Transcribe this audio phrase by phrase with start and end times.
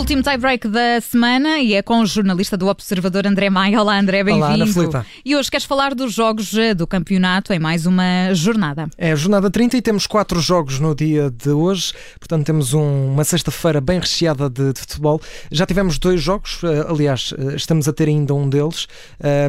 [0.00, 3.78] último tie-break da semana e é com o jornalista do Observador André Maia.
[3.78, 5.04] Olá, André, bem-vindo.
[5.22, 8.88] E hoje queres falar dos jogos eh, do campeonato em mais uma jornada.
[8.96, 13.12] É a jornada 30 e temos quatro jogos no dia de hoje, portanto temos um,
[13.12, 15.20] uma sexta-feira bem recheada de, de, futebol.
[15.52, 18.88] Já tivemos dois jogos, eh, aliás, eh, estamos a ter ainda um deles.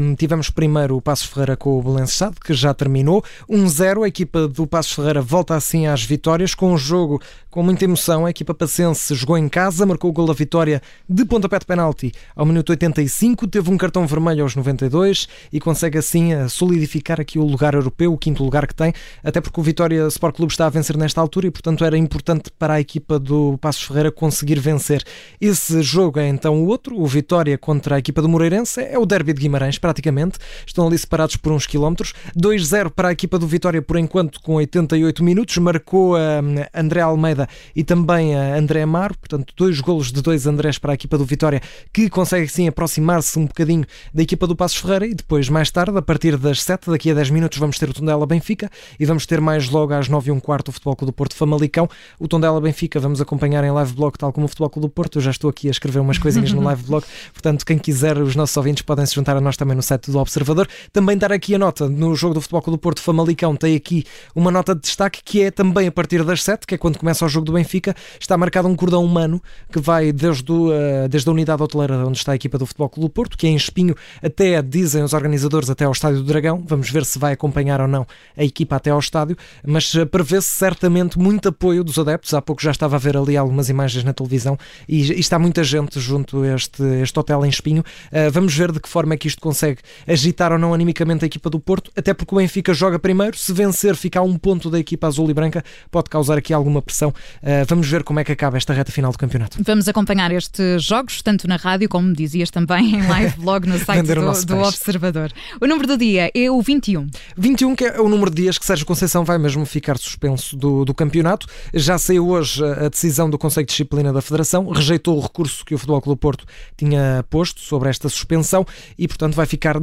[0.00, 3.22] Um, tivemos primeiro o Passos Ferreira com o Belençado, que já terminou.
[3.48, 7.84] 1-0, a equipa do Passos Ferreira volta assim às vitórias, com um jogo com muita
[7.84, 8.26] emoção.
[8.26, 12.12] A equipa pacense jogou em casa, marcou o gol da vitória de pontapé de penalti
[12.34, 17.44] ao minuto 85, teve um cartão vermelho aos 92 e consegue assim solidificar aqui o
[17.44, 18.92] lugar europeu, o quinto lugar que tem,
[19.22, 22.50] até porque o Vitória Sport Clube está a vencer nesta altura e, portanto, era importante
[22.58, 25.02] para a equipa do Passos Ferreira conseguir vencer.
[25.40, 29.06] Esse jogo é então o outro, o Vitória contra a equipa do Moreirense, é o
[29.06, 30.38] derby de Guimarães, praticamente.
[30.66, 32.12] Estão ali separados por uns quilómetros.
[32.36, 35.56] 2-0 para a equipa do Vitória, por enquanto, com 88 minutos.
[35.58, 37.39] Marcou a eh, André Almeida
[37.74, 41.24] e também a André Amaro, portanto, dois golos de dois Andrés para a equipa do
[41.24, 41.60] Vitória,
[41.92, 45.96] que consegue sim aproximar-se um bocadinho da equipa do Passos Ferreira e depois, mais tarde,
[45.96, 49.26] a partir das 7, daqui a 10 minutos, vamos ter o Tondela Benfica e vamos
[49.26, 51.88] ter mais logo às 9 e um quarto o Futebol Clube do Porto Famalicão.
[52.18, 55.18] O Tondela Benfica vamos acompanhar em live blog, tal como o Futebol Clube do Porto.
[55.18, 58.36] Eu já estou aqui a escrever umas coisinhas no live blog, portanto, quem quiser, os
[58.36, 60.68] nossos ouvintes podem se juntar a nós também no site do Observador.
[60.92, 64.04] Também dar aqui a nota no jogo do Futebol Clube do Porto Famalicão, tem aqui
[64.34, 67.24] uma nota de destaque que é também a partir das 7, que é quando começa
[67.24, 69.42] o jogo do Benfica, está marcado um cordão humano
[69.72, 72.88] que vai desde, o, uh, desde a unidade hoteleira onde está a equipa do Futebol
[72.88, 76.24] Clube do Porto, que é em Espinho, até, dizem os organizadores, até ao Estádio do
[76.24, 76.62] Dragão.
[76.66, 78.06] Vamos ver se vai acompanhar ou não
[78.36, 82.34] a equipa até ao estádio, mas uh, prevê-se certamente muito apoio dos adeptos.
[82.34, 85.64] Há pouco já estava a ver ali algumas imagens na televisão e, e está muita
[85.64, 87.80] gente junto a este, este hotel em Espinho.
[87.80, 91.26] Uh, vamos ver de que forma é que isto consegue agitar ou não animicamente a
[91.26, 93.36] equipa do Porto, até porque o Benfica joga primeiro.
[93.36, 96.82] Se vencer, fica a um ponto da equipa azul e branca, pode causar aqui alguma
[96.82, 97.12] pressão.
[97.42, 99.58] Uh, vamos ver como é que acaba esta reta final do campeonato.
[99.62, 104.06] Vamos acompanhar estes jogos, tanto na rádio, como dizias também em live blog no site
[104.06, 105.32] do, do Observador.
[105.60, 107.08] O número do dia é o 21.
[107.36, 110.84] 21, que é o número de dias que Sérgio Conceição vai mesmo ficar suspenso do,
[110.84, 111.46] do campeonato.
[111.74, 115.74] Já saiu hoje a decisão do Conselho de Disciplina da Federação, rejeitou o recurso que
[115.74, 116.44] o Futebol Clube Porto
[116.76, 118.66] tinha posto sobre esta suspensão
[118.98, 119.76] e, portanto, vai ficar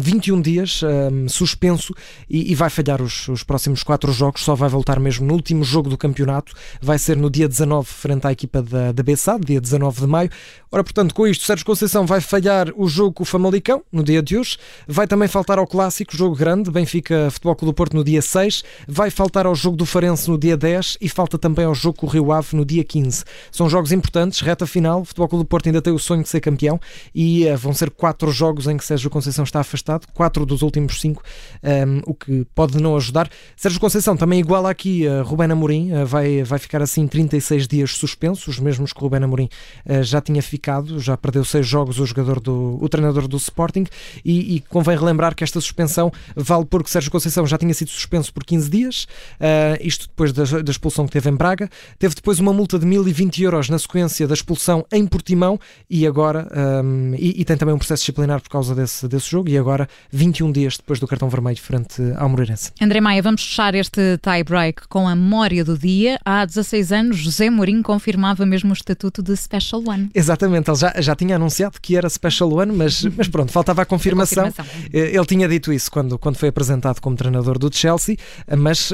[0.00, 0.80] 21 dias
[1.28, 1.94] suspenso
[2.28, 5.64] e, e vai falhar os, os próximos quatro jogos, só vai voltar mesmo no último
[5.64, 6.35] jogo do campeonato,
[6.80, 10.30] vai ser no dia 19, frente à equipa da, da Bessade, dia 19 de maio.
[10.70, 14.22] Ora, portanto, com isto, Sérgio Conceição vai falhar o jogo com o Famalicão, no dia
[14.22, 18.04] de hoje, vai também faltar ao clássico, jogo grande, Benfica Futebol Clube do Porto no
[18.04, 21.74] dia 6, vai faltar ao jogo do Farense no dia 10 e falta também ao
[21.74, 23.24] jogo com o Rio Ave no dia 15.
[23.50, 26.28] São jogos importantes, reta final, o Futebol Clube do Porto ainda tem o sonho de
[26.28, 26.80] ser campeão
[27.14, 31.00] e uh, vão ser quatro jogos em que Sérgio Conceição está afastado, quatro dos últimos
[31.00, 31.22] cinco,
[31.62, 33.28] um, ehm, o que pode não ajudar.
[33.56, 37.90] Sérgio Conceição também iguala aqui uh, Rubén Amorim, uh, vai, vai ficar assim 36 dias
[37.92, 39.48] suspenso, os mesmos que o Rubén Amorim
[39.84, 43.86] uh, já tinha ficado, já perdeu seis jogos o jogador do, o treinador do Sporting
[44.24, 48.32] e, e convém relembrar que esta suspensão vale porque Sérgio Conceição já tinha sido suspenso
[48.32, 49.04] por 15 dias,
[49.40, 52.86] uh, isto depois da, da, expulsão que teve em Braga, teve depois uma multa de
[52.86, 55.58] 1020 euros na sequência da expulsão em Portimão
[55.88, 56.48] e agora,
[56.84, 59.88] um, e, e, tem também um processo disciplinar por causa desse, desse jogo e agora
[60.10, 62.72] 21 dias depois do cartão vermelho frente ao Moreirense.
[62.80, 66.15] André Maia, vamos fechar este tie-break com a memória do dia.
[66.24, 70.10] Há 16 anos, José Mourinho confirmava mesmo o estatuto de Special One.
[70.14, 73.86] Exatamente, ele já, já tinha anunciado que era Special One, mas, mas pronto, faltava a
[73.86, 74.46] confirmação.
[74.46, 74.90] a confirmação.
[74.92, 78.16] Ele tinha dito isso quando, quando foi apresentado como treinador do Chelsea,
[78.56, 78.92] mas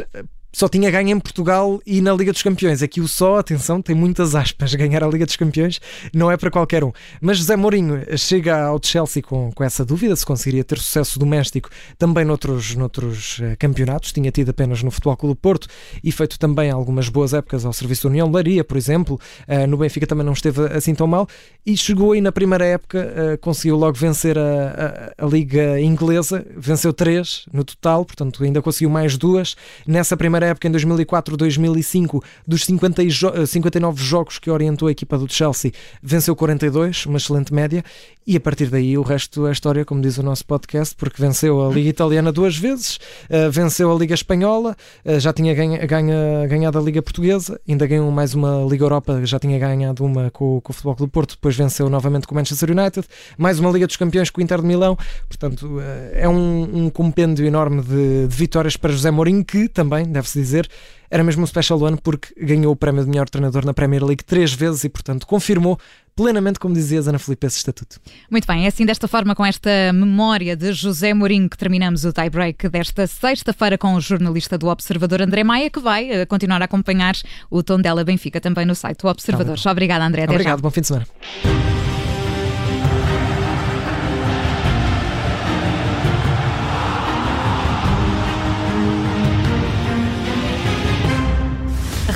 [0.52, 2.82] só tinha ganho em Portugal e na Liga dos Campeões.
[2.82, 4.74] Aqui o só, atenção, tem muitas aspas.
[4.82, 5.80] Ganhar a Liga dos Campeões
[6.12, 6.92] não é para qualquer um.
[7.20, 11.70] Mas José Mourinho chega ao Chelsea com, com essa dúvida se conseguiria ter sucesso doméstico
[11.98, 14.12] também noutros, noutros uh, campeonatos.
[14.12, 15.68] Tinha tido apenas no Futebol Clube Porto
[16.04, 19.18] e feito também algumas boas épocas ao serviço da União Laria, por exemplo.
[19.48, 21.26] Uh, no Benfica também não esteve assim tão mal.
[21.64, 26.44] E chegou aí na primeira época, uh, conseguiu logo vencer a, a, a Liga Inglesa.
[26.56, 29.56] Venceu três no total, portanto ainda conseguiu mais duas.
[29.86, 35.16] Nessa primeira primeira época em 2004-2005, dos 50 jo 59 jogos que orientou a equipa
[35.16, 35.72] do Chelsea,
[36.02, 37.84] venceu 42, uma excelente média,
[38.26, 41.64] e a partir daí o resto é história, como diz o nosso podcast, porque venceu
[41.64, 42.96] a Liga Italiana duas vezes,
[43.28, 47.86] uh, venceu a Liga Espanhola, uh, já tinha ganha, ganha, ganhado a Liga Portuguesa, ainda
[47.86, 51.30] ganhou mais uma Liga Europa, já tinha ganhado uma com, com o Futebol Clube Porto,
[51.34, 53.06] depois venceu novamente com o Manchester United,
[53.36, 54.96] mais uma Liga dos Campeões com o Inter de Milão,
[55.28, 60.04] portanto uh, é um, um compêndio enorme de, de vitórias para José Mourinho, que também
[60.04, 60.68] deve posso dizer,
[61.10, 64.24] era mesmo um special one porque ganhou o prémio de melhor treinador na Premier League
[64.24, 65.78] três vezes e, portanto, confirmou
[66.16, 68.00] plenamente, como dizias, Ana Filipe, esse estatuto.
[68.30, 72.12] Muito bem, é assim desta forma, com esta memória de José Mourinho, que terminamos o
[72.12, 76.64] tie-break desta sexta-feira com o jornalista do Observador, André Maia, que vai eh, continuar a
[76.64, 77.14] acompanhar
[77.50, 79.58] o tom dela Benfica também no site do Observador.
[79.58, 80.24] Tá Obrigada, André.
[80.24, 80.62] Até Obrigado, já.
[80.62, 81.06] bom fim de semana.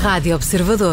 [0.06, 0.92] Rádio Observador.